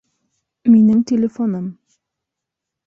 [0.75, 1.69] Минең телефоным..